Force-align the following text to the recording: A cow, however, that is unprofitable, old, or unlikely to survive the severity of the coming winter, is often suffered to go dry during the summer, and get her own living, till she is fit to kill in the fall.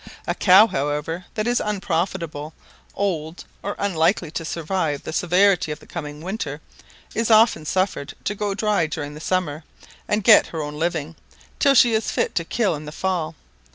A 0.25 0.33
cow, 0.33 0.65
however, 0.65 1.25
that 1.35 1.45
is 1.45 1.61
unprofitable, 1.63 2.55
old, 2.95 3.45
or 3.61 3.75
unlikely 3.77 4.31
to 4.31 4.43
survive 4.43 5.03
the 5.03 5.13
severity 5.13 5.71
of 5.71 5.79
the 5.79 5.85
coming 5.85 6.21
winter, 6.21 6.59
is 7.13 7.29
often 7.29 7.65
suffered 7.67 8.15
to 8.23 8.33
go 8.33 8.55
dry 8.55 8.87
during 8.87 9.13
the 9.13 9.19
summer, 9.19 9.63
and 10.07 10.23
get 10.23 10.47
her 10.47 10.63
own 10.63 10.79
living, 10.79 11.15
till 11.59 11.75
she 11.75 11.93
is 11.93 12.09
fit 12.09 12.33
to 12.33 12.43
kill 12.43 12.73
in 12.73 12.85
the 12.85 12.91
fall. 12.91 13.35